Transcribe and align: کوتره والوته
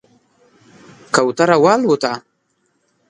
کوتره 1.15 1.55
والوته 1.63 2.13